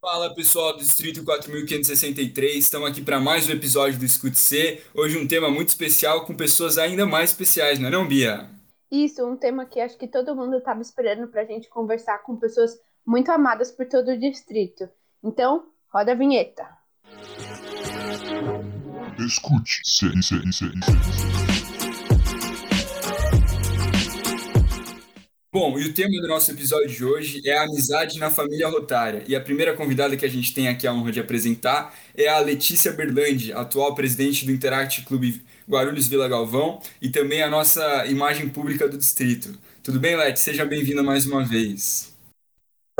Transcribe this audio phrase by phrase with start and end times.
[0.00, 4.80] Fala pessoal do Distrito 4563, estamos aqui para mais um episódio do Escute C.
[4.94, 8.48] Hoje um tema muito especial com pessoas ainda mais especiais, não é não, Bia?
[8.92, 12.36] Isso, um tema que acho que todo mundo estava esperando para a gente conversar com
[12.36, 14.88] pessoas muito amadas por todo o distrito.
[15.22, 16.64] Então, roda a vinheta.
[19.18, 21.47] Escute C, C, C, C.
[25.60, 29.24] Bom, e o tema do nosso episódio de hoje é a amizade na família rotária.
[29.26, 32.38] E a primeira convidada que a gente tem aqui a honra de apresentar é a
[32.38, 38.48] Letícia Berlandi, atual presidente do Interact Clube Guarulhos Vila Galvão e também a nossa imagem
[38.48, 39.58] pública do distrito.
[39.82, 40.38] Tudo bem, Leti?
[40.38, 42.14] Seja bem-vinda mais uma vez.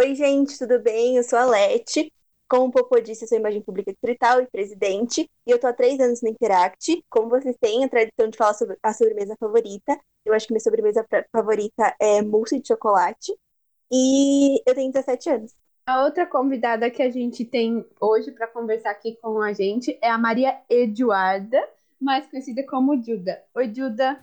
[0.01, 1.17] Oi, gente, tudo bem?
[1.17, 2.11] Eu sou a Leti.
[2.49, 5.73] Como o Popô disse, eu sou imagem pública distrital e presidente, e eu estou há
[5.73, 7.05] três anos no Interact.
[7.11, 10.61] Como vocês têm a tradição de falar sobre a sobremesa favorita, eu acho que minha
[10.61, 13.37] sobremesa favorita é mousse de chocolate,
[13.93, 15.55] e eu tenho 17 anos.
[15.87, 20.09] A outra convidada que a gente tem hoje para conversar aqui com a gente é
[20.09, 21.63] a Maria Eduarda,
[22.01, 23.43] mais conhecida como Duda.
[23.55, 24.21] Oi, Duda.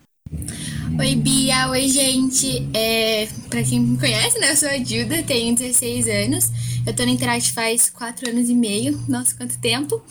[0.99, 1.69] Oi, Bia.
[1.69, 2.69] Oi, gente.
[2.75, 6.74] É, para quem me conhece, né, eu sou a Duda, tenho 16 anos.
[6.85, 8.95] Eu tô no Interact faz quatro anos e meio.
[9.09, 10.03] Nossa, quanto tempo.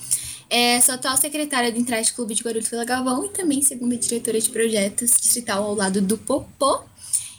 [0.50, 4.40] É, sou atual secretária do Interact Clube de Guarulhos Vila Galvão e também segunda diretora
[4.40, 6.82] de projetos distrital ao lado do Popô.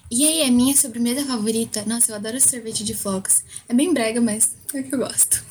[0.10, 1.84] E aí, a minha sobremesa favorita?
[1.86, 3.44] Nossa, eu adoro sorvete de flocos.
[3.68, 5.44] É bem brega, mas é que eu gosto.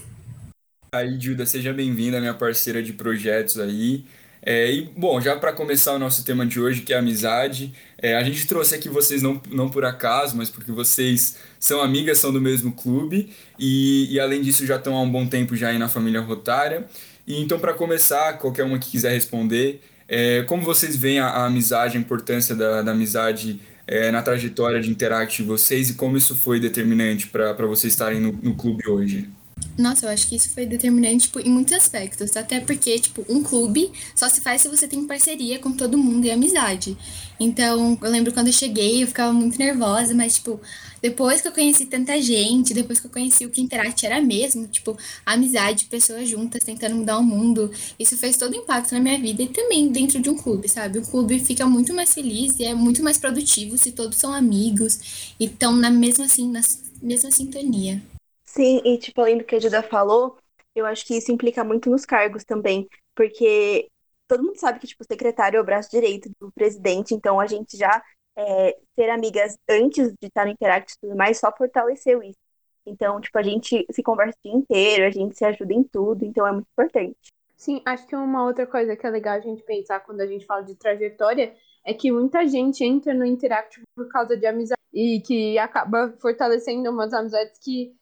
[0.94, 4.06] Aí, Duda, seja bem-vinda, minha parceira de projetos aí.
[4.46, 8.14] É, e, bom, já para começar o nosso tema de hoje, que é amizade, é,
[8.14, 12.30] a gente trouxe aqui vocês não, não por acaso, mas porque vocês são amigas, são
[12.30, 15.78] do mesmo clube e, e além disso já estão há um bom tempo já aí
[15.78, 16.84] na família Rotária.
[17.26, 21.46] E então, para começar, qualquer uma que quiser responder, é, como vocês veem a, a,
[21.46, 26.18] amizade, a importância da, da amizade é, na trajetória de Interact de vocês e como
[26.18, 29.26] isso foi determinante para vocês estarem no, no clube hoje?
[29.76, 32.36] Nossa, eu acho que isso foi determinante, tipo, em muitos aspectos.
[32.36, 36.24] Até porque, tipo, um clube só se faz se você tem parceria com todo mundo
[36.24, 36.96] e amizade.
[37.40, 40.60] Então, eu lembro quando eu cheguei, eu ficava muito nervosa, mas, tipo,
[41.02, 44.68] depois que eu conheci tanta gente, depois que eu conheci o que Interact era mesmo,
[44.68, 49.18] tipo, amizade, pessoas juntas tentando mudar o mundo, isso fez todo o impacto na minha
[49.18, 51.00] vida e também dentro de um clube, sabe?
[51.00, 55.34] O clube fica muito mais feliz e é muito mais produtivo se todos são amigos
[55.38, 56.60] e estão na mesma, assim, na
[57.02, 58.00] mesma sintonia.
[58.54, 60.38] Sim, e tipo, além do que a Duda falou,
[60.76, 63.88] eu acho que isso implica muito nos cargos também, porque
[64.28, 67.48] todo mundo sabe que, tipo, o secretário é o braço direito do presidente, então a
[67.48, 68.00] gente já
[68.36, 72.38] é, ser amigas antes de estar no Interact e tudo mais só fortaleceu isso.
[72.86, 76.24] Então, tipo, a gente se conversa o dia inteiro, a gente se ajuda em tudo,
[76.24, 77.16] então é muito importante.
[77.56, 80.46] Sim, acho que uma outra coisa que é legal a gente pensar quando a gente
[80.46, 85.20] fala de trajetória é que muita gente entra no Interact por causa de amizade e
[85.20, 87.92] que acaba fortalecendo umas amizades que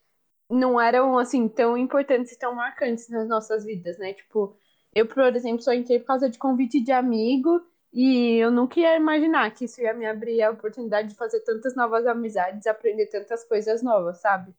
[0.52, 4.12] não eram, assim, tão importantes e tão marcantes nas nossas vidas, né?
[4.12, 4.54] Tipo,
[4.94, 8.96] eu, por exemplo, só entrei por causa de convite de amigo e eu nunca ia
[8.96, 13.44] imaginar que isso ia me abrir a oportunidade de fazer tantas novas amizades, aprender tantas
[13.44, 14.54] coisas novas, sabe?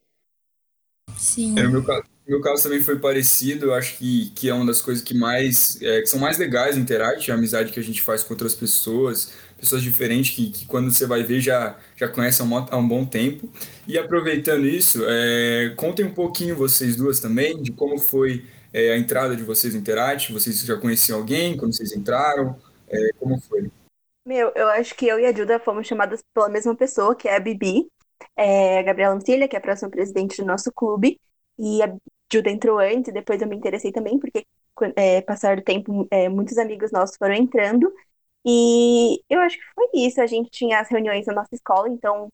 [1.17, 1.57] Sim.
[1.57, 3.67] É, no meu caso, meu caso também foi parecido.
[3.67, 6.75] Eu acho que, que é uma das coisas que mais é, que são mais legais
[6.75, 10.65] no Interact, a amizade que a gente faz com outras pessoas, pessoas diferentes que, que
[10.65, 13.49] quando você vai ver já, já conhecem há um, há um bom tempo.
[13.87, 18.97] E aproveitando isso, é, contem um pouquinho vocês duas também de como foi é, a
[18.97, 20.33] entrada de vocês no Interact.
[20.33, 22.57] Vocês já conheciam alguém quando vocês entraram?
[22.89, 23.71] É, como foi?
[24.25, 27.35] Meu, eu acho que eu e a Duda fomos chamadas pela mesma pessoa, que é
[27.37, 27.87] a Bibi,
[28.35, 31.17] é, a Gabriela Antilha, que é a próxima presidente do nosso clube.
[31.57, 31.95] E a
[32.29, 34.45] Duda entrou antes, depois eu me interessei também, porque
[34.97, 37.93] é, passar do tempo, é, muitos amigos nossos foram entrando.
[38.45, 40.21] E eu acho que foi isso.
[40.21, 42.27] A gente tinha as reuniões na nossa escola, então,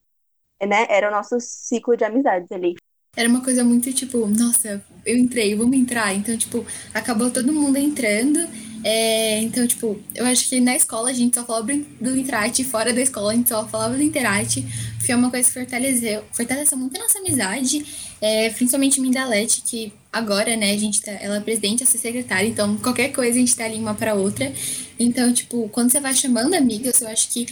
[0.62, 2.76] né, era o nosso ciclo de amizades ali.
[3.16, 6.14] Era uma coisa muito tipo, nossa, eu entrei, vamos entrar.
[6.14, 8.40] Então, tipo, acabou todo mundo entrando.
[8.84, 11.68] É, então, tipo, eu acho que na escola a gente só falava
[12.00, 14.66] do Interate, fora da escola a gente só falava do Interate.
[15.06, 17.86] Foi uma coisa que fortaleceu, fortaleceu muito a nossa amizade,
[18.22, 21.86] é, principalmente mim da Leti, que agora, né, a gente tá, ela é presidente, a
[21.86, 24.52] ser secretária, então qualquer coisa a gente tá ali uma para outra.
[25.00, 27.46] Então, tipo, quando você vai chamando amigas, eu acho que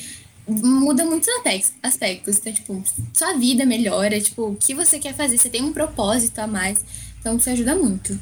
[0.47, 1.29] muda muitos
[1.83, 2.37] aspectos.
[2.37, 2.83] Então, tipo,
[3.13, 6.83] sua vida melhora, tipo, o que você quer fazer, você tem um propósito a mais.
[7.19, 8.13] Então, isso ajuda muito.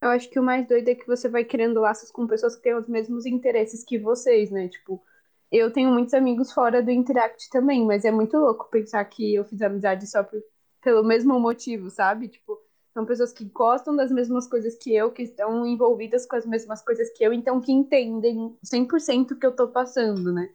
[0.00, 2.62] Eu acho que o mais doido é que você vai criando laços com pessoas que
[2.62, 4.68] têm os mesmos interesses que vocês, né?
[4.68, 5.02] Tipo,
[5.50, 9.44] eu tenho muitos amigos fora do Interact também, mas é muito louco pensar que eu
[9.44, 10.40] fiz amizade só por,
[10.82, 12.28] pelo mesmo motivo, sabe?
[12.28, 12.58] Tipo,
[12.96, 16.80] são pessoas que gostam das mesmas coisas que eu, que estão envolvidas com as mesmas
[16.80, 20.48] coisas que eu, então que entendem 100% o que eu tô passando, né?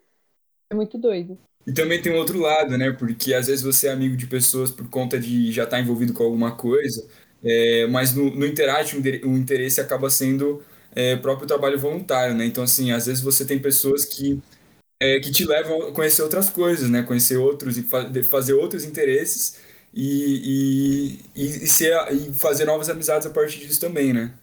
[0.72, 1.38] É muito doido.
[1.68, 2.92] E também tem um outro lado, né?
[2.94, 6.24] Porque às vezes você é amigo de pessoas por conta de já estar envolvido com
[6.24, 7.08] alguma coisa,
[7.44, 10.64] é, mas no, no o interesse acaba sendo
[10.96, 12.44] é, próprio trabalho voluntário, né?
[12.46, 14.42] Então, assim, às vezes você tem pessoas que,
[15.00, 17.04] é, que te levam a conhecer outras coisas, né?
[17.04, 19.58] Conhecer outros e fa- fazer outros interesses
[19.94, 24.34] e, e, e, e ser, e fazer novas amizades a partir disso também, né?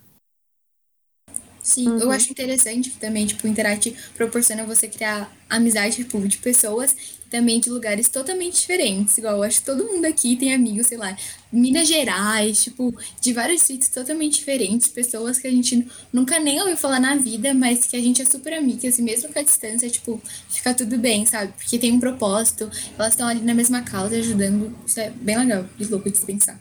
[1.62, 6.38] Sim, eu acho interessante que também, tipo, o Interact proporciona você criar amizade, tipo, de
[6.38, 6.96] pessoas
[7.30, 9.16] também de lugares totalmente diferentes.
[9.18, 11.16] Igual, eu acho que todo mundo aqui tem amigos, sei lá,
[11.52, 16.76] Minas Gerais, tipo, de vários sítios totalmente diferentes, pessoas que a gente nunca nem ouviu
[16.76, 19.88] falar na vida, mas que a gente é super amiga, assim, mesmo com a distância,
[19.88, 21.52] tipo, fica tudo bem, sabe?
[21.52, 24.76] Porque tem um propósito, elas estão ali na mesma causa, ajudando.
[24.86, 26.58] Isso é bem legal, de louco de pensar.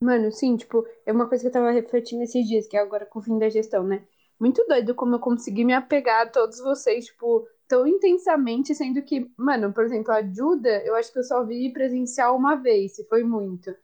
[0.00, 3.06] Mano, sim, tipo, é uma coisa que eu tava refletindo esses dias, que é agora
[3.06, 4.02] com o fim da gestão, né?
[4.38, 9.30] Muito doido como eu consegui me apegar a todos vocês, tipo, tão intensamente, sendo que,
[9.36, 13.04] mano, por exemplo, a Duda, eu acho que eu só vi presencial uma vez, se
[13.08, 13.74] foi muito.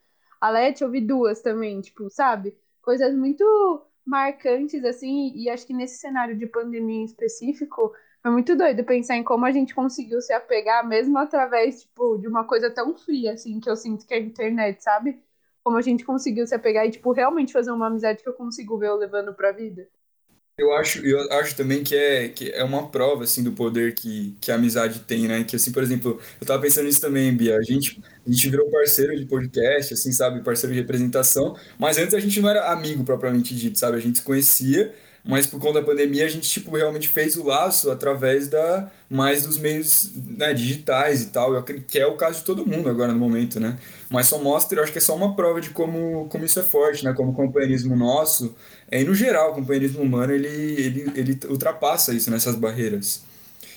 [0.40, 2.56] A Leti eu vi duas também, tipo, sabe?
[2.82, 3.44] Coisas muito
[4.04, 7.92] marcantes, assim, e acho que nesse cenário de pandemia em específico,
[8.22, 12.28] foi muito doido pensar em como a gente conseguiu se apegar, mesmo através, tipo, de
[12.28, 15.22] uma coisa tão fria, assim, que eu sinto que é a internet, sabe?
[15.62, 18.78] como a gente conseguiu se apegar e, tipo, realmente fazer uma amizade que eu consigo
[18.78, 19.88] ver eu levando pra vida.
[20.60, 24.36] Eu acho, eu acho também que é, que é uma prova, assim, do poder que,
[24.42, 25.42] que a amizade tem, né?
[25.42, 27.56] Que, assim, por exemplo, eu tava pensando nisso também, Bia.
[27.56, 30.44] A gente, a gente virou parceiro de podcast, assim, sabe?
[30.44, 31.56] Parceiro de representação.
[31.78, 33.96] Mas antes a gente não era amigo, propriamente dito, sabe?
[33.96, 34.94] A gente se conhecia,
[35.30, 39.44] mas por conta da pandemia a gente, tipo, realmente fez o laço através da, mais
[39.46, 41.54] dos meios, né, digitais e tal.
[41.54, 43.78] Eu que é o caso de todo mundo agora no momento, né?
[44.10, 46.62] Mas só mostra, eu acho que é só uma prova de como, como isso é
[46.62, 47.12] forte, né?
[47.14, 48.54] Como o companheirismo nosso
[48.90, 53.22] é, e no geral, o companheirismo humano ele, ele, ele ultrapassa isso nessas barreiras.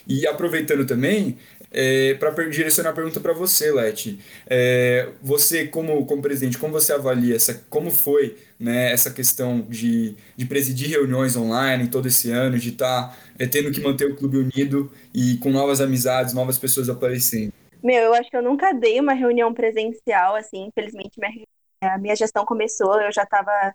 [0.08, 1.38] E aproveitando também,
[1.74, 6.94] é, para direcionar a pergunta para você, Leti, é, você como, como presidente, como você
[6.94, 12.60] avalia essa, como foi né, essa questão de, de presidir reuniões online todo esse ano,
[12.60, 16.60] de estar tá, é, tendo que manter o clube unido e com novas amizades, novas
[16.60, 17.52] pessoas aparecendo?
[17.84, 21.34] Meu, eu acho que eu nunca dei uma reunião presencial, assim, infelizmente minha,
[21.82, 23.74] a minha gestão começou, eu já estava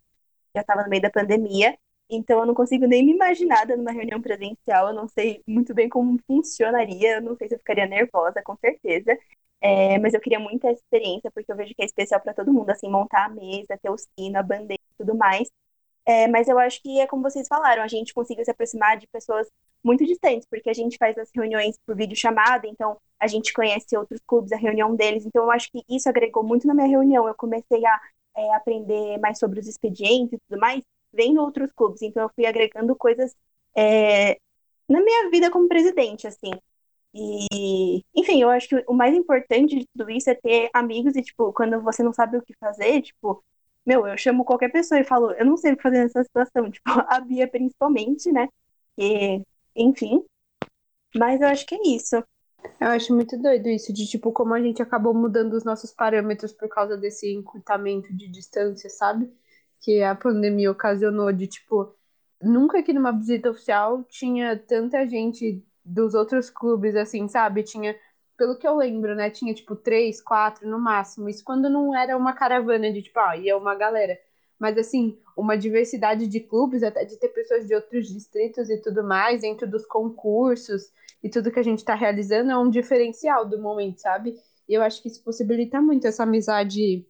[0.55, 1.77] já estava no meio da pandemia,
[2.11, 5.75] então eu não consigo nem me imaginar dando uma reunião presencial, eu não sei muito
[5.75, 9.17] bem como funcionaria, eu não sei se eu ficaria nervosa, com certeza.
[9.61, 12.53] É, mas eu queria muito essa experiência, porque eu vejo que é especial para todo
[12.53, 15.49] mundo, assim, montar a mesa, ter o sino, a bandeira e tudo mais.
[16.07, 19.07] É, mas eu acho que é como vocês falaram, a gente conseguiu se aproximar de
[19.09, 19.47] pessoas
[19.85, 24.21] muito distantes, porque a gente faz as reuniões por videochamada, então a gente conhece outros
[24.27, 27.29] clubes, a reunião deles, então eu acho que isso agregou muito na minha reunião.
[27.29, 28.01] Eu comecei a
[28.37, 30.83] é, aprender mais sobre os expedientes e tudo mais,
[31.13, 32.03] vendo outros clubes.
[32.03, 33.35] Então eu fui agregando coisas
[33.77, 34.39] é,
[34.89, 36.51] na minha vida como presidente, assim.
[37.15, 41.23] E, enfim, eu acho que o mais importante de tudo isso é ter amigos e,
[41.23, 43.43] tipo, quando você não sabe o que fazer, tipo,
[43.85, 46.71] meu, eu chamo qualquer pessoa e falo, eu não sei o que fazer nessa situação,
[46.71, 48.49] tipo, a Bia principalmente, né?
[48.99, 49.43] E,
[49.77, 50.25] enfim.
[51.17, 52.17] Mas eu acho que é isso.
[52.81, 56.53] Eu acho muito doido isso, de tipo, como a gente acabou mudando os nossos parâmetros
[56.53, 59.33] por causa desse encurtamento de distância, sabe?
[59.81, 61.95] Que a pandemia ocasionou de, tipo,
[62.43, 67.63] nunca aqui numa visita oficial tinha tanta gente dos outros clubes, assim, sabe?
[67.63, 67.97] Tinha,
[68.37, 69.31] pelo que eu lembro, né?
[69.31, 71.29] Tinha, tipo, três, quatro no máximo.
[71.29, 74.19] Isso quando não era uma caravana de, tipo, ah, ia uma galera.
[74.59, 79.05] Mas, assim, uma diversidade de clubes, até de ter pessoas de outros distritos e tudo
[79.05, 80.93] mais, dentro dos concursos
[81.23, 84.35] e tudo que a gente está realizando, é um diferencial do momento, sabe?
[84.69, 87.07] E eu acho que isso possibilita muito essa amizade,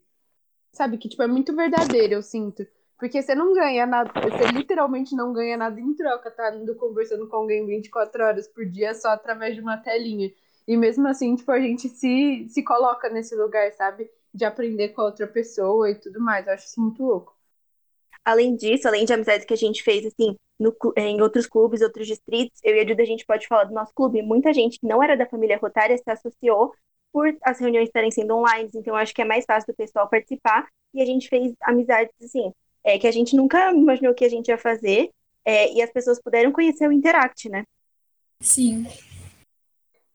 [0.78, 0.96] sabe?
[0.96, 2.66] Que, tipo, é muito verdadeira, eu sinto.
[2.98, 7.28] Porque você não ganha nada, você literalmente não ganha nada em troca, tá indo conversando
[7.28, 10.32] com alguém 24 horas por dia só através de uma telinha.
[10.66, 14.10] E mesmo assim, tipo, a gente se, se coloca nesse lugar, sabe?
[14.34, 16.46] De aprender com a outra pessoa e tudo mais.
[16.46, 17.36] Eu acho isso muito louco.
[18.24, 22.06] Além disso, além de amizades que a gente fez, assim, no, em outros clubes, outros
[22.06, 24.20] distritos, eu e a Duda, a gente pode falar do nosso clube.
[24.22, 26.74] Muita gente que não era da família Rotária se associou
[27.12, 30.66] por as reuniões estarem sendo online, então acho que é mais fácil do pessoal participar.
[30.94, 32.52] E a gente fez amizades, assim,
[32.84, 35.10] é, que a gente nunca imaginou que a gente ia fazer,
[35.44, 37.64] é, e as pessoas puderam conhecer o Interact, né?
[38.40, 38.86] Sim.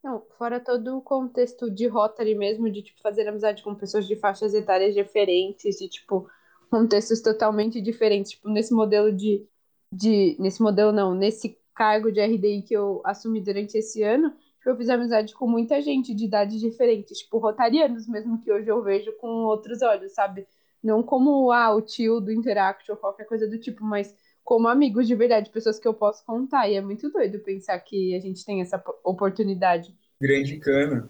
[0.03, 4.15] Não, fora todo o contexto de Rotary mesmo, de tipo, fazer amizade com pessoas de
[4.15, 6.29] faixas etárias diferentes, de tipo,
[6.69, 8.31] contextos totalmente diferentes.
[8.31, 9.47] Tipo, nesse modelo de,
[9.91, 10.35] de.
[10.39, 14.35] Nesse modelo não, nesse cargo de RDI que eu assumi durante esse ano,
[14.69, 18.81] eu fiz amizade com muita gente de idades diferentes, tipo, rotarianos mesmo que hoje eu
[18.81, 20.47] vejo com outros olhos, sabe?
[20.83, 25.07] Não como ah, o tio do Interact ou qualquer coisa do tipo, mas como amigos
[25.07, 26.69] de verdade, pessoas que eu posso contar.
[26.69, 29.95] E é muito doido pensar que a gente tem essa oportunidade.
[30.21, 31.09] Grande cana.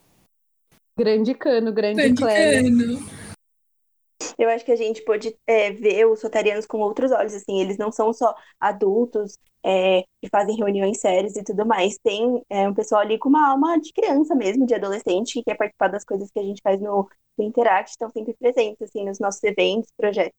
[0.98, 3.23] Grande cano, grande, Grande cano.
[4.37, 7.77] Eu acho que a gente pode é, ver os rotarianos com outros olhos, assim, eles
[7.77, 11.97] não são só adultos é, que fazem reuniões sérias e tudo mais.
[12.03, 15.55] Tem é, um pessoal ali com uma alma de criança mesmo, de adolescente, que quer
[15.55, 19.19] participar das coisas que a gente faz no, no Interact, estão sempre presentes, assim, nos
[19.19, 20.33] nossos eventos, projetos.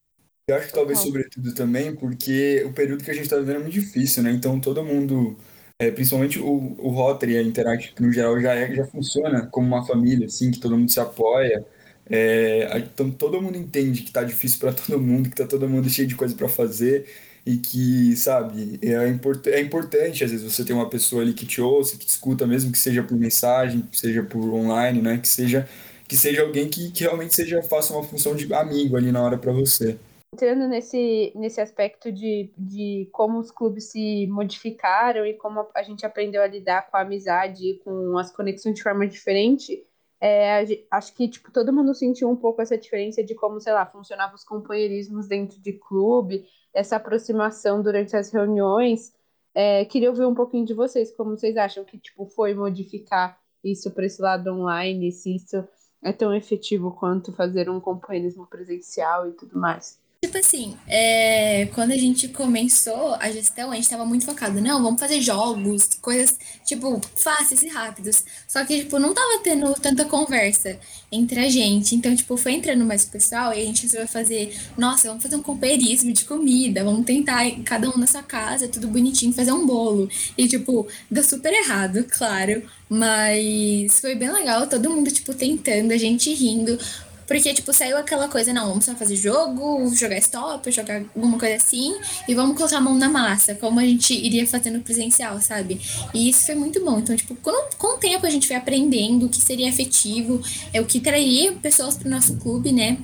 [0.46, 3.60] Eu acho que talvez sobretudo também porque o período que a gente está vivendo é
[3.60, 4.30] muito difícil, né?
[4.30, 5.38] Então todo mundo,
[5.78, 9.46] é, principalmente o, o Rotary e a Interact, que no geral já, é, já funciona
[9.46, 11.64] como uma família, assim, que todo mundo se apoia.
[12.10, 15.88] É, então todo mundo entende que tá difícil para todo mundo, que tá todo mundo
[15.88, 17.06] cheio de coisa para fazer
[17.46, 21.46] e que, sabe, é, import, é importante às vezes você ter uma pessoa ali que
[21.46, 25.18] te ouça, que te escuta, mesmo que seja por mensagem, seja por online, né?
[25.18, 25.68] Que seja,
[26.08, 29.38] que seja alguém que, que realmente seja, faça uma função de amigo ali na hora
[29.38, 29.98] para você.
[30.32, 36.04] entrando nesse, nesse aspecto de, de como os clubes se modificaram e como a gente
[36.06, 39.84] aprendeu a lidar com a amizade e com as conexões de forma diferente,
[40.26, 43.84] é, acho que tipo, todo mundo sentiu um pouco essa diferença de como, sei lá,
[43.84, 49.12] funcionavam os companheirismos dentro de clube, essa aproximação durante as reuniões.
[49.54, 53.90] É, queria ouvir um pouquinho de vocês, como vocês acham que tipo, foi modificar isso
[53.90, 55.62] para esse lado online, se isso
[56.02, 60.00] é tão efetivo quanto fazer um companheirismo presencial e tudo mais.
[60.24, 64.82] Tipo assim, é, quando a gente começou a gestão, a gente tava muito focado, não,
[64.82, 68.24] vamos fazer jogos, coisas, tipo, fáceis e rápidos.
[68.48, 70.80] Só que, tipo, não tava tendo tanta conversa
[71.12, 71.94] entre a gente.
[71.94, 75.36] Então, tipo, foi entrando mais o pessoal e a gente resolveu fazer, nossa, vamos fazer
[75.36, 79.66] um companheirismo de comida, vamos tentar, cada um na sua casa, tudo bonitinho, fazer um
[79.66, 80.08] bolo.
[80.38, 85.98] E, tipo, deu super errado, claro, mas foi bem legal, todo mundo, tipo, tentando, a
[85.98, 86.78] gente rindo.
[87.26, 91.56] Porque, tipo, saiu aquela coisa, não, vamos só fazer jogo, jogar stop, jogar alguma coisa
[91.56, 91.94] assim,
[92.28, 95.80] e vamos colocar a mão na massa, como a gente iria fazendo presencial, sabe?
[96.12, 96.98] E isso foi muito bom.
[96.98, 100.80] Então, tipo, com, com o tempo a gente foi aprendendo o que seria efetivo, é
[100.80, 102.98] o que traria pessoas pro nosso clube, né?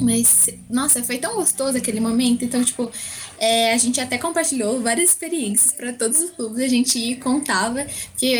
[0.00, 2.44] Mas, nossa, foi tão gostoso aquele momento.
[2.44, 2.90] Então, tipo,
[3.38, 8.34] é, a gente até compartilhou várias experiências para todos os clubes, a gente contava, que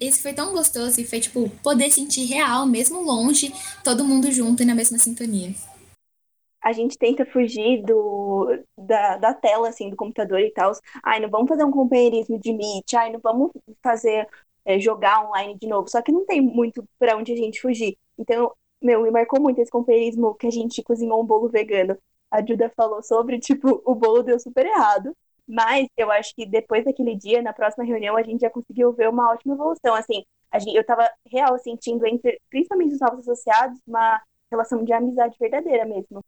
[0.00, 3.52] esse foi tão gostoso e foi, tipo, poder sentir real, mesmo longe,
[3.82, 5.54] todo mundo junto e na mesma sintonia.
[6.62, 10.72] A gente tenta fugir do, da, da tela, assim, do computador e tal.
[11.02, 13.50] Ai, não vamos fazer um companheirismo de Meet, ai, não vamos
[13.82, 14.28] fazer,
[14.64, 15.88] é, jogar online de novo.
[15.88, 17.96] Só que não tem muito para onde a gente fugir.
[18.18, 18.52] Então,
[18.82, 21.96] meu, me marcou muito esse companheirismo que a gente cozinhou um bolo vegano.
[22.30, 25.16] A Duda falou sobre, tipo, o bolo deu super errado.
[25.48, 29.08] Mas eu acho que depois daquele dia, na próxima reunião, a gente já conseguiu ver
[29.08, 29.94] uma ótima evolução.
[29.94, 30.22] Assim,
[30.60, 35.86] gente, eu tava real sentindo entre, principalmente os novos associados, uma relação de amizade verdadeira
[35.86, 36.22] mesmo.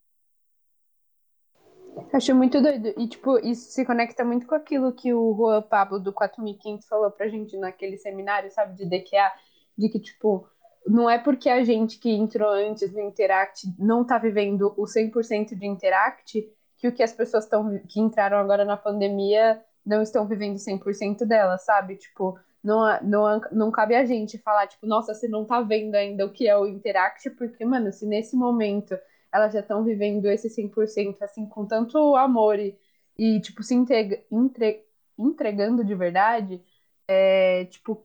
[2.13, 2.95] Acho muito doido.
[2.97, 7.11] E, tipo, isso se conecta muito com aquilo que o Juan Pablo do 4500 falou
[7.11, 9.31] pra gente naquele seminário, sabe, de DQA,
[9.77, 10.49] de que, tipo,
[10.87, 15.55] não é porque a gente que entrou antes no Interact não tá vivendo o 100%
[15.55, 16.49] de Interact
[16.81, 21.27] que o que as pessoas estão que entraram agora na pandemia não estão vivendo 100%
[21.27, 21.97] dela, sabe?
[21.97, 26.25] Tipo, não, não, não cabe a gente falar, tipo, nossa, você não tá vendo ainda
[26.25, 28.99] o que é o Interact, porque, mano, se nesse momento
[29.33, 32.77] elas já estão vivendo esse 100% assim com tanto amor e,
[33.17, 34.85] e tipo se integra, entre,
[35.19, 36.63] entregando de verdade,
[37.07, 38.03] é, tipo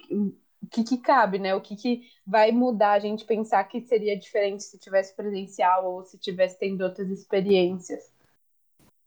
[0.65, 1.53] o que, que cabe, né?
[1.53, 6.03] O que, que vai mudar a gente pensar que seria diferente se tivesse presencial ou
[6.03, 8.03] se tivesse tendo outras experiências.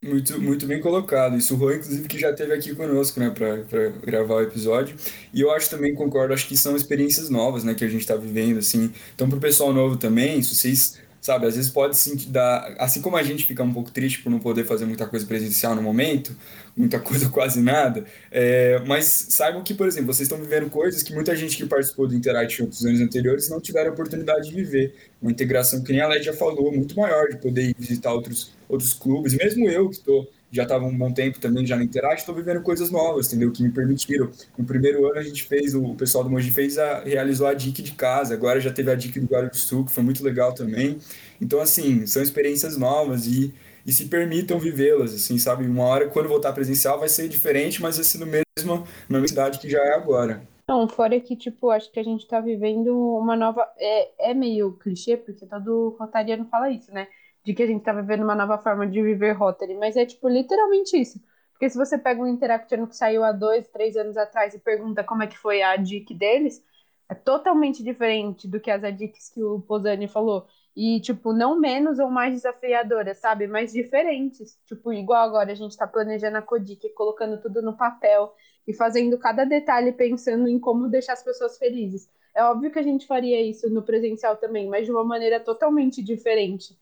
[0.01, 1.37] Muito, muito bem colocado.
[1.37, 4.97] Isso o Juan, inclusive, que já esteve aqui conosco, né, para gravar o episódio.
[5.35, 8.15] E eu acho também, concordo, acho que são experiências novas, né, que a gente está
[8.15, 8.93] vivendo, assim.
[9.15, 12.75] Então, para o pessoal novo também, se vocês Sabe, às vezes pode sim dar.
[12.79, 15.75] Assim como a gente fica um pouco triste por não poder fazer muita coisa presencial
[15.75, 16.35] no momento,
[16.77, 21.13] muita coisa quase nada, é, mas saibam que, por exemplo, vocês estão vivendo coisas que
[21.13, 24.95] muita gente que participou do Interact nos anos anteriores não tiveram a oportunidade de viver.
[25.21, 28.53] Uma integração que nem a Led já falou, muito maior, de poder ir visitar outros,
[28.69, 29.35] outros clubes.
[29.35, 32.63] Mesmo eu, que estou já estava um bom tempo também já no Interact, estou vivendo
[32.63, 33.53] coisas novas, entendeu?
[33.53, 34.31] Que me permitiram.
[34.57, 37.83] No primeiro ano a gente fez, o pessoal do Moji fez a, realizou a DIC
[37.83, 40.55] de casa, agora já teve a DIC do Guarulhos do Sul, que foi muito legal
[40.55, 40.99] também.
[41.41, 43.55] Então, assim, são experiências novas e,
[43.87, 45.67] e se permitam vivê-las, assim, sabe?
[45.67, 49.29] Uma hora, quando voltar presencial, vai ser diferente, mas vai ser no mesmo, na mesma
[49.29, 50.43] cidade que já é agora.
[50.69, 53.67] Não, fora que, tipo, acho que a gente está vivendo uma nova.
[53.79, 57.09] É, é meio clichê, porque todo rotariano fala isso, né?
[57.49, 60.29] De que a gente tá vivendo uma nova forma de viver Rotary, mas é tipo
[60.29, 61.19] literalmente isso.
[61.53, 65.03] Porque se você pega um Interactiano que saiu há dois, três anos atrás e pergunta
[65.03, 66.63] como é que foi a DIC deles,
[67.09, 70.47] é totalmente diferente do que as ADICs que o Posani falou.
[70.77, 73.47] E, tipo, não menos ou mais desafiadoras, sabe?
[73.47, 74.59] Mas diferentes.
[74.67, 78.31] Tipo, igual agora a gente tá planejando a Codic, colocando tudo no papel
[78.67, 82.11] e fazendo cada detalhe pensando em como deixar as pessoas felizes.
[82.35, 86.03] é óbvio que a gente faria isso no presencial também, mas de uma maneira totalmente
[86.03, 86.77] diferente.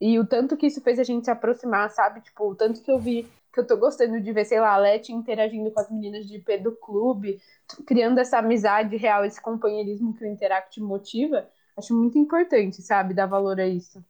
[0.00, 2.20] E o tanto que isso fez a gente se aproximar, sabe?
[2.20, 4.76] Tipo, o tanto que eu vi que eu tô gostando de ver, sei lá, a
[4.78, 7.40] Leti interagindo com as meninas de IP do clube,
[7.86, 13.14] criando essa amizade real, esse companheirismo que o Interact motiva, acho muito importante, sabe?
[13.14, 14.04] Dar valor a isso.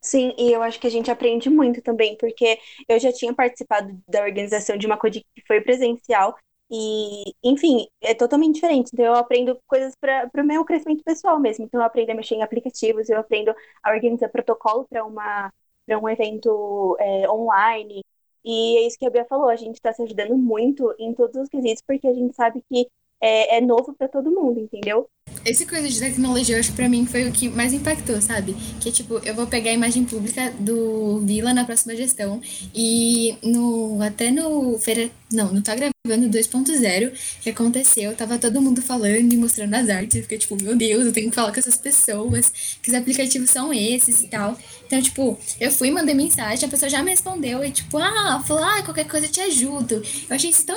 [0.00, 3.98] Sim, e eu acho que a gente aprende muito também, porque eu já tinha participado
[4.06, 6.36] da organização de uma coisa que foi presencial,
[6.76, 8.90] e, enfim, é totalmente diferente.
[8.92, 11.64] Então, eu aprendo coisas para o meu crescimento pessoal mesmo.
[11.64, 15.52] Então, eu aprendo a mexer em aplicativos, eu aprendo a organizar protocolo para uma
[15.86, 18.02] para um evento é, online.
[18.44, 21.36] E é isso que a Bia falou, a gente está se ajudando muito em todos
[21.36, 22.88] os quesitos, porque a gente sabe que
[23.20, 25.08] é, é novo para todo mundo, entendeu?
[25.44, 28.56] Esse coisa de tecnologia, eu acho que pra mim foi o que mais impactou, sabe?
[28.80, 32.40] Que, tipo, eu vou pegar a imagem pública do Vila na próxima gestão
[32.74, 38.80] e no até no feira, não, não tá gravando 2.0 que aconteceu, tava todo mundo
[38.80, 41.76] falando e mostrando as artes, fiquei tipo, meu Deus, eu tenho que falar com essas
[41.76, 42.50] pessoas,
[42.82, 44.58] que os aplicativos são esses e tal.
[44.86, 48.64] Então, tipo, eu fui, mandei mensagem, a pessoa já me respondeu e, tipo, ah, falou,
[48.64, 50.02] ah, qualquer coisa eu te ajudo.
[50.28, 50.76] Eu achei isso tão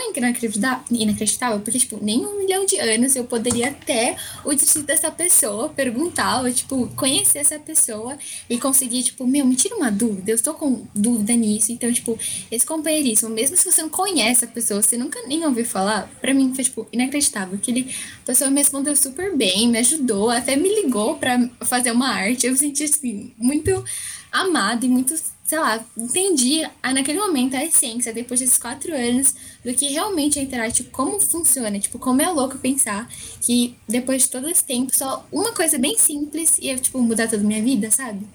[0.91, 5.69] inacreditável, porque, tipo, nem um milhão de anos eu poderia até o distrito dessa pessoa,
[5.69, 8.17] perguntar, tipo, conhecer essa pessoa
[8.49, 11.71] e conseguir, tipo, meu, me tira uma dúvida, eu estou com dúvida nisso.
[11.71, 12.17] Então, tipo,
[12.51, 16.33] esse companheirismo, mesmo se você não conhece a pessoa, você nunca nem ouviu falar, pra
[16.33, 17.57] mim foi, tipo, inacreditável.
[17.57, 17.95] Que ele,
[18.25, 22.47] pessoa me respondeu super bem, me ajudou, até me ligou pra fazer uma arte.
[22.47, 23.83] Eu senti, assim, muito
[24.31, 25.15] amado e muito,
[25.47, 30.41] sei lá, entendi naquele momento a essência, depois desses quatro anos, do que realmente é
[30.41, 31.79] Interact, como funciona.
[31.79, 33.09] Tipo, como é louco pensar
[33.41, 37.41] que depois de todo esse tempo, só uma coisa bem simples ia, tipo, mudar toda
[37.41, 38.27] a minha vida, sabe?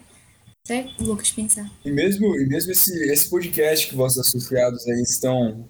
[0.65, 1.71] Isso é louco de pensar.
[1.85, 5.69] E mesmo, e mesmo esse, esse podcast que vossos associados aí estão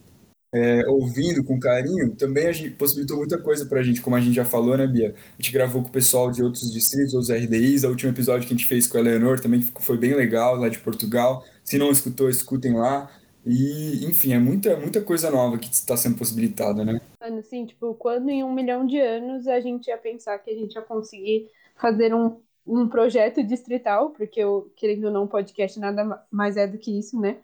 [0.54, 4.20] é, ouvindo com carinho, também a gente possibilitou muita coisa para a gente, como a
[4.20, 5.14] gente já falou, né, Bia?
[5.16, 7.84] A gente gravou com o pessoal de outros distritos, outros RDIs.
[7.84, 10.68] O último episódio que a gente fez com a Eleanor também foi bem legal, lá
[10.68, 11.42] de Portugal.
[11.64, 13.10] Se não escutou, escutem lá.
[13.46, 17.00] E, enfim, é muita, muita coisa nova que está sendo possibilitada, né?
[17.20, 20.54] Mano, sim, tipo, quando em um milhão de anos a gente ia pensar que a
[20.54, 22.36] gente ia conseguir fazer um,
[22.66, 27.18] um projeto distrital, porque, eu, querendo ou não, podcast nada mais é do que isso,
[27.18, 27.38] né?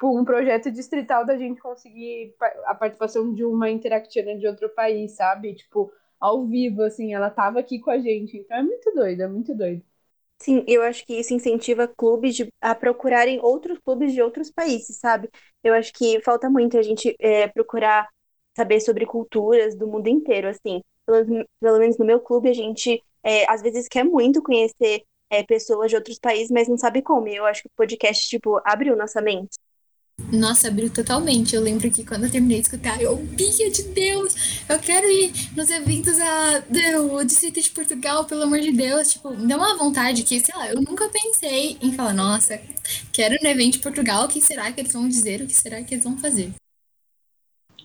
[0.00, 2.34] Tipo, um projeto distrital da gente conseguir
[2.64, 5.54] a participação de uma interactiana de outro país, sabe?
[5.54, 8.38] Tipo, ao vivo, assim, ela tava aqui com a gente.
[8.38, 9.82] Então é muito doido, é muito doido.
[10.38, 14.96] Sim, eu acho que isso incentiva clubes de, a procurarem outros clubes de outros países,
[14.96, 15.28] sabe?
[15.62, 18.08] Eu acho que falta muito a gente é, procurar
[18.56, 20.80] saber sobre culturas do mundo inteiro, assim.
[21.04, 25.42] Pelo, pelo menos no meu clube, a gente é, às vezes quer muito conhecer é,
[25.42, 27.28] pessoas de outros países, mas não sabe como.
[27.28, 29.58] E eu acho que o podcast, tipo, abriu nossa mente.
[30.32, 31.54] Nossa, abriu totalmente.
[31.54, 35.32] Eu lembro que quando eu terminei de escutar, eu, Bia de Deus, eu quero ir
[35.56, 39.12] nos eventos a, do Distrito de Portugal, pelo amor de Deus.
[39.12, 42.60] Tipo, me deu uma vontade que, sei lá, eu nunca pensei em falar, nossa,
[43.12, 45.82] quero no evento de Portugal, o que será que eles vão dizer, o que será
[45.82, 46.52] que eles vão fazer?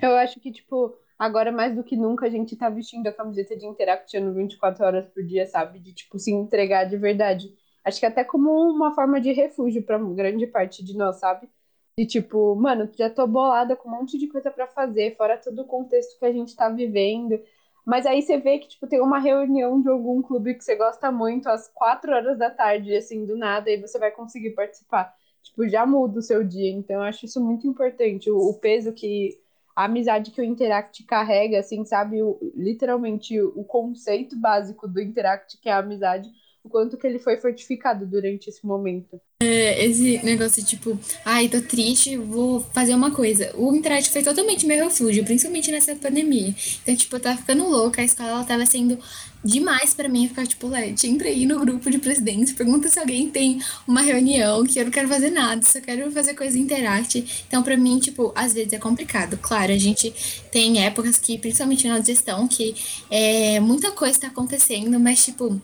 [0.02, 3.56] Eu acho que, tipo, agora mais do que nunca a gente tá vestindo a camiseta
[3.58, 5.80] de Interaction 24 horas por dia, sabe?
[5.80, 7.54] De, tipo, se entregar de verdade.
[7.84, 11.48] Acho que até como uma forma de refúgio para grande parte de nós, sabe?
[11.98, 15.62] De tipo, mano, já tô bolada com um monte de coisa para fazer, fora todo
[15.62, 17.40] o contexto que a gente tá vivendo.
[17.86, 21.10] Mas aí você vê que, tipo, tem uma reunião de algum clube que você gosta
[21.12, 25.16] muito às quatro horas da tarde, assim, do nada, e você vai conseguir participar.
[25.42, 26.70] Tipo, já muda o seu dia.
[26.72, 28.30] Então, eu acho isso muito importante.
[28.30, 29.40] O, o peso que.
[29.76, 32.22] A amizade que o Interact carrega, assim, sabe?
[32.24, 36.30] O, literalmente o conceito básico do Interact, que é a amizade,
[36.66, 39.22] o quanto que ele foi fortificado durante esse momento.
[39.40, 43.54] É, esse negócio tipo, ai, tô triste, vou fazer uma coisa.
[43.56, 46.56] O internet foi totalmente meu refúgio, principalmente nessa pandemia.
[46.82, 48.98] Então, tipo, eu tava ficando louca, a escola tava sendo
[49.44, 53.30] demais para mim ficar, tipo, Lete, entra aí no grupo de presidentes, pergunta se alguém
[53.30, 57.44] tem uma reunião, que eu não quero fazer nada, só quero fazer coisa interact.
[57.48, 59.38] Então, para mim, tipo, às vezes é complicado.
[59.38, 60.12] Claro, a gente
[60.52, 62.74] tem épocas que, principalmente na gestão, que
[63.12, 65.62] é, muita coisa tá acontecendo, mas, tipo,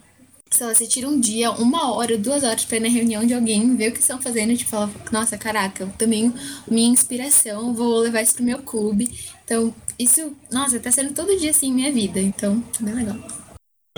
[0.51, 3.33] sei lá, você tira um dia, uma hora, duas horas pra ir na reunião de
[3.33, 6.33] alguém, ver o que estão fazendo tipo, fala, nossa, caraca, também
[6.69, 9.07] minha inspiração, vou levar isso pro meu clube.
[9.45, 13.17] Então, isso, nossa, tá sendo todo dia assim minha vida, então, tá bem legal.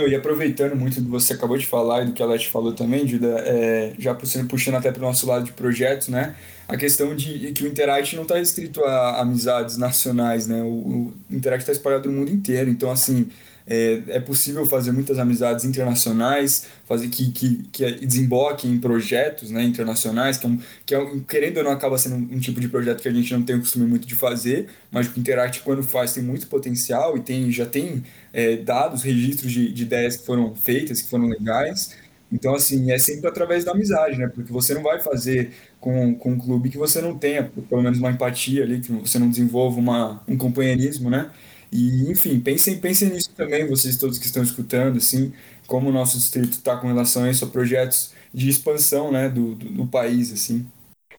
[0.00, 2.72] E aproveitando muito do que você acabou de falar e do que a Leti falou
[2.72, 6.34] também, Juda, é, já puxando até para o nosso lado de projetos, né?
[6.66, 10.62] A questão de que o Interact não está restrito a amizades nacionais, né?
[10.62, 12.70] O, o Interact está espalhado no mundo inteiro.
[12.70, 13.28] Então, assim,
[13.66, 19.62] é, é possível fazer muitas amizades internacionais, fazer que, que, que desemboquem em projetos né,
[19.62, 22.68] internacionais, que, é um, que é, querendo ou não acaba sendo um, um, tipo de
[22.68, 25.82] projeto que a gente não tem o costume muito de fazer, mas o Interact, quando
[25.82, 30.26] faz, tem muito potencial e tem, já tem é, dados, registros de, de ideias que
[30.26, 31.96] foram feitas, que foram legais.
[32.34, 34.26] Então, assim, é sempre através da amizade, né?
[34.26, 38.00] Porque você não vai fazer com, com um clube que você não tenha, pelo menos,
[38.00, 41.30] uma empatia ali, que você não desenvolva uma, um companheirismo, né?
[41.70, 45.32] E, enfim, pensem, pensem nisso também, vocês todos que estão escutando, assim,
[45.68, 49.54] como o nosso distrito está com relação a isso, a projetos de expansão, né, do,
[49.54, 50.66] do, do, país, assim.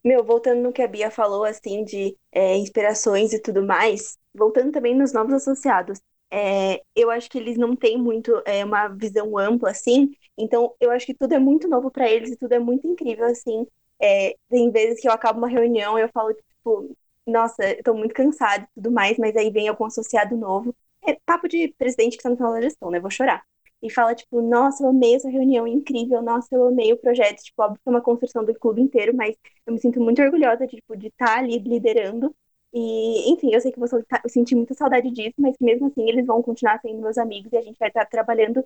[0.04, 4.74] Meu, voltando no que a Bia falou, assim, de é, inspirações e tudo mais, voltando
[4.74, 5.98] também nos novos associados,
[6.32, 10.92] é, eu acho que eles não têm muito é, uma visão ampla, assim, então eu
[10.92, 13.66] acho que tudo é muito novo para eles e tudo é muito incrível, assim.
[14.02, 17.94] É, tem vezes que eu acabo uma reunião e eu falo, tipo, nossa, eu tô
[17.94, 20.76] muito cansada e tudo mais, mas aí vem algum associado novo.
[21.08, 23.00] É papo de presidente que tá no final da gestão, né?
[23.00, 23.44] Vou chorar.
[23.82, 27.44] E fala, tipo, nossa, eu amei essa reunião incrível, nossa, eu amei o projeto.
[27.44, 29.36] Tipo, óbvio que é uma construção do clube inteiro, mas
[29.66, 32.36] eu me sinto muito orgulhosa de, tipo, de estar tá ali liderando.
[32.78, 36.26] E, enfim, eu sei que você, eu senti muita saudade disso, mas mesmo assim eles
[36.26, 38.66] vão continuar sendo meus amigos e a gente vai estar trabalhando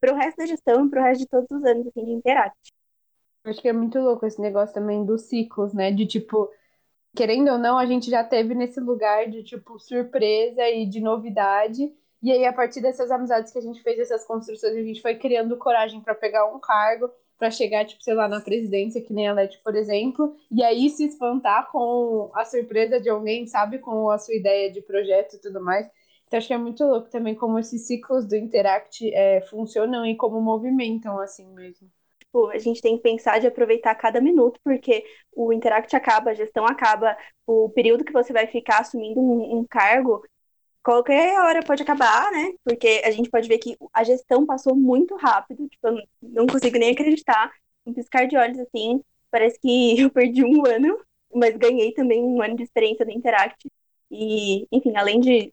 [0.00, 2.56] pro resto da gestão e pro resto de todos os anos, assim, de Interact.
[3.42, 5.90] Acho que é muito louco esse negócio também dos ciclos, né?
[5.90, 6.48] De, tipo,
[7.16, 11.92] querendo ou não, a gente já teve nesse lugar de, tipo, surpresa e de novidade.
[12.22, 15.16] E aí, a partir dessas amizades que a gente fez, essas construções, a gente foi
[15.16, 19.28] criando coragem para pegar um cargo, para chegar, tipo, sei lá, na presidência, que nem
[19.28, 23.78] a Leti, por exemplo, e aí se espantar com a surpresa de alguém, sabe?
[23.78, 25.88] Com a sua ideia de projeto e tudo mais.
[26.26, 30.16] Então, acho que é muito louco também como esses ciclos do Interact é, funcionam e
[30.16, 31.88] como movimentam, assim mesmo
[32.28, 36.34] tipo, a gente tem que pensar de aproveitar cada minuto, porque o Interact acaba, a
[36.34, 40.22] gestão acaba, o período que você vai ficar assumindo um, um cargo,
[40.88, 42.54] qualquer hora pode acabar, né?
[42.64, 46.78] Porque a gente pode ver que a gestão passou muito rápido, tipo, eu não consigo
[46.78, 47.52] nem acreditar,
[47.84, 50.98] um piscar de olhos assim, parece que eu perdi um ano,
[51.34, 53.70] mas ganhei também um ano de experiência no Interact.
[54.10, 55.52] E, enfim, além de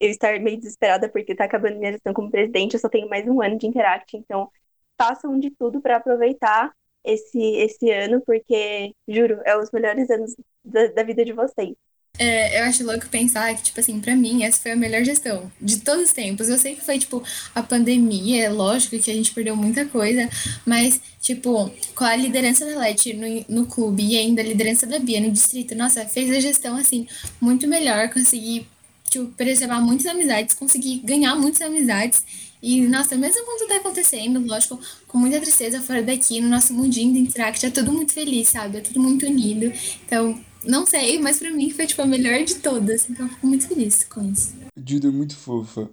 [0.00, 3.26] eu estar meio desesperada porque tá acabando minha gestão como presidente, eu só tenho mais
[3.26, 4.50] um ano de Interact, então
[4.98, 10.88] façam de tudo para aproveitar esse, esse ano, porque, juro, é os melhores anos da,
[10.88, 11.74] da vida de vocês.
[12.18, 15.50] É, eu acho louco pensar que, tipo assim, pra mim, essa foi a melhor gestão
[15.60, 16.48] de todos os tempos.
[16.48, 17.22] Eu sei que foi, tipo,
[17.54, 20.28] a pandemia, é lógico que a gente perdeu muita coisa,
[20.66, 24.98] mas, tipo, com a liderança da Leti no, no clube e ainda a liderança da
[24.98, 27.06] Bia no distrito, nossa, fez a gestão, assim,
[27.40, 28.66] muito melhor, consegui,
[29.08, 32.24] tipo, preservar muitas amizades, consegui ganhar muitas amizades
[32.60, 37.12] e, nossa, mesmo quando tá acontecendo, lógico, com muita tristeza fora daqui, no nosso mundinho
[37.12, 38.78] de Interact, é tudo muito feliz, sabe?
[38.78, 39.72] É tudo muito unido.
[40.04, 43.08] Então, não sei, mas pra mim foi, tipo, a melhor de todas.
[43.08, 44.56] Então, eu fico muito feliz com isso.
[44.76, 45.88] Judo é muito fofa.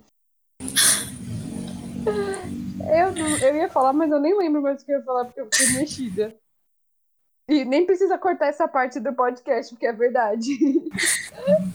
[2.79, 5.25] eu, não, eu ia falar, mas eu nem lembro mais o que eu ia falar,
[5.25, 6.35] porque eu fiquei mexida.
[7.47, 10.57] E nem precisa cortar essa parte do podcast, porque é verdade.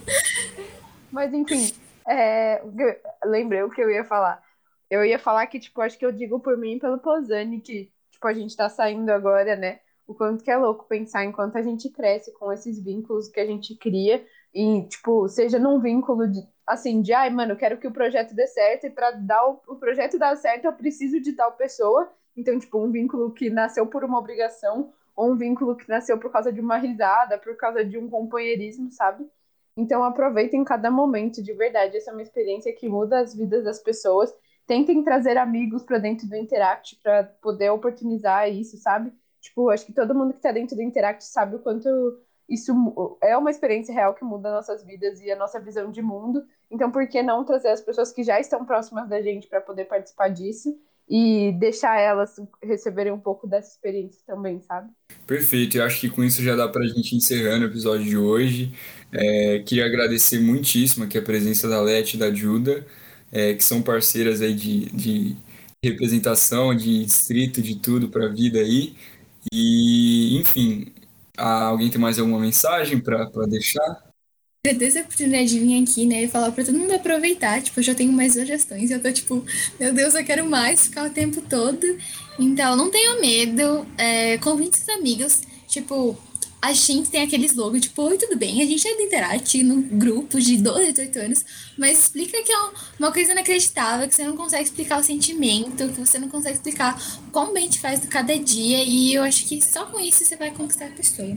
[1.12, 1.72] mas, enfim,
[2.08, 2.60] é,
[3.24, 4.42] lembrei o que eu ia falar.
[4.90, 8.26] Eu ia falar que, tipo, acho que eu digo por mim pelo Posani, que, tipo,
[8.26, 9.78] a gente tá saindo agora, né?
[10.10, 13.46] O quanto que é louco pensar enquanto a gente cresce com esses vínculos que a
[13.46, 14.26] gente cria.
[14.52, 18.44] E, tipo, seja num vínculo de, assim, de, ai, mano, quero que o projeto dê
[18.48, 22.10] certo, e pra dar o, o projeto dar certo, eu preciso de tal pessoa.
[22.36, 26.32] Então, tipo, um vínculo que nasceu por uma obrigação, ou um vínculo que nasceu por
[26.32, 29.24] causa de uma risada, por causa de um companheirismo, sabe?
[29.76, 31.96] Então, aproveitem cada momento, de verdade.
[31.96, 34.34] Essa é uma experiência que muda as vidas das pessoas
[34.66, 39.12] tentem trazer amigos para dentro do Interact para poder oportunizar isso, sabe?
[39.40, 41.88] Tipo, acho que todo mundo que está dentro do Interact sabe o quanto
[42.48, 42.72] isso
[43.22, 46.44] é uma experiência real que muda nossas vidas e a nossa visão de mundo.
[46.70, 49.84] Então, por que não trazer as pessoas que já estão próximas da gente para poder
[49.84, 50.76] participar disso
[51.08, 54.90] e deixar elas receberem um pouco dessa experiência também, sabe?
[55.26, 58.16] Perfeito, eu acho que com isso já dá para a gente encerrando o episódio de
[58.16, 58.72] hoje.
[59.12, 62.86] É, queria agradecer muitíssimo aqui a presença da Leti e da Juda
[63.32, 65.36] é, que são parceiras aí de, de
[65.82, 68.94] representação, de distrito, de tudo para a vida aí.
[69.52, 70.92] E, enfim,
[71.36, 74.10] alguém tem mais alguma mensagem para deixar?
[74.66, 77.62] Agradeço a oportunidade de vir aqui, né, e falar para todo mundo aproveitar.
[77.62, 79.44] Tipo, eu já tenho mais sugestões, eu tô tipo,
[79.78, 81.86] meu Deus, eu quero mais ficar o tempo todo.
[82.38, 85.40] Então, não tenha medo, é, convide seus amigos.
[85.66, 86.18] Tipo,
[86.62, 88.62] a gente tem aquele slogan, tipo, oi, tudo bem?
[88.62, 92.56] A gente é do Interact no grupo de 12, 18 anos, mas explica que é
[92.98, 96.96] uma coisa inacreditável, que você não consegue explicar o sentimento, que você não consegue explicar
[97.32, 100.36] como bem te faz do cada dia, e eu acho que só com isso você
[100.36, 101.28] vai conquistar a pessoa.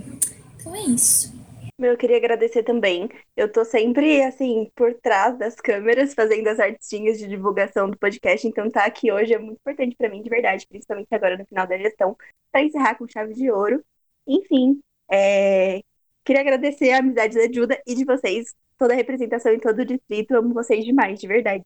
[0.59, 1.33] Então é isso.
[1.79, 3.09] Eu queria agradecer também.
[3.35, 8.47] Eu tô sempre, assim, por trás das câmeras, fazendo as artinhas de divulgação do podcast,
[8.47, 11.65] então tá aqui hoje é muito importante pra mim, de verdade, principalmente agora no final
[11.65, 12.15] da gestão,
[12.51, 13.83] pra encerrar com chave de ouro.
[14.27, 14.79] Enfim,
[15.11, 15.81] é,
[16.25, 19.85] queria agradecer a amizade da Juda e de vocês, toda a representação em todo o
[19.85, 21.63] distrito, amo vocês demais, de verdade.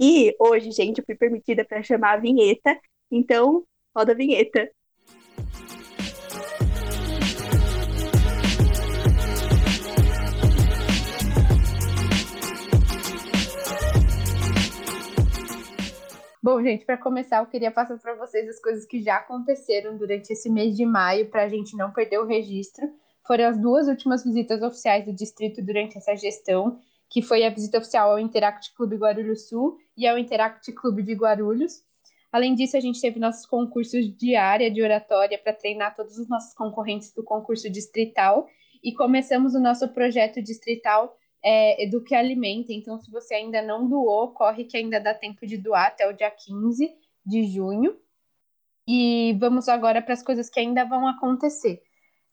[0.00, 2.78] E hoje, gente, eu fui permitida pra chamar a vinheta,
[3.10, 3.64] então
[3.96, 4.70] roda a vinheta.
[16.42, 20.32] Bom, gente, para começar, eu queria passar para vocês as coisas que já aconteceram durante
[20.32, 22.90] esse mês de maio, para a gente não perder o registro.
[23.26, 26.78] Foram as duas últimas visitas oficiais do distrito durante essa gestão,
[27.10, 31.12] que foi a visita oficial ao Interact Clube Guarulhos Sul e ao Interact Clube de
[31.12, 31.82] Guarulhos.
[32.32, 36.26] Além disso, a gente teve nossos concursos de área de oratória para treinar todos os
[36.26, 38.48] nossos concorrentes do concurso distrital
[38.82, 42.72] e começamos o nosso projeto distrital é, Eduque e Alimenta.
[42.72, 46.12] Então, se você ainda não doou, corre que ainda dá tempo de doar até o
[46.12, 46.90] dia 15
[47.24, 47.96] de junho.
[48.86, 51.82] E vamos agora para as coisas que ainda vão acontecer.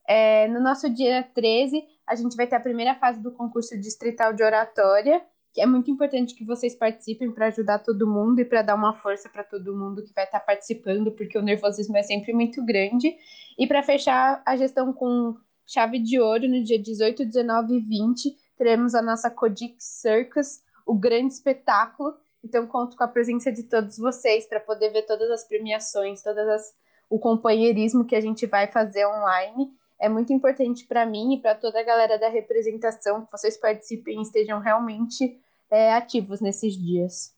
[0.08, 4.34] É, no nosso dia 13, a gente vai ter a primeira fase do concurso distrital
[4.34, 5.22] de oratória,
[5.54, 8.94] que é muito importante que vocês participem para ajudar todo mundo e para dar uma
[8.94, 13.16] força para todo mundo que vai estar participando, porque o nervosismo é sempre muito grande.
[13.58, 18.38] E para fechar a gestão com chave de ouro no dia 18, 19 e 20,
[18.58, 22.16] teremos a nossa Kodik Circus, o grande espetáculo.
[22.44, 26.48] Então, conto com a presença de todos vocês para poder ver todas as premiações, todas
[26.48, 26.74] as,
[27.10, 29.72] o companheirismo que a gente vai fazer online.
[30.00, 34.20] É muito importante para mim e para toda a galera da representação que vocês participem
[34.20, 35.40] e estejam realmente
[35.70, 37.36] é, ativos nesses dias.